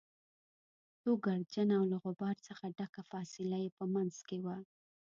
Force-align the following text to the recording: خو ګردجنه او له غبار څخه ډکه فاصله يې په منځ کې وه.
خو 0.99 1.11
ګردجنه 1.25 1.73
او 1.79 1.85
له 1.91 1.97
غبار 2.03 2.35
څخه 2.47 2.65
ډکه 2.77 3.01
فاصله 3.11 3.57
يې 3.63 3.69
په 3.77 3.85
منځ 3.93 4.15
کې 4.27 4.37
وه. 4.45 4.57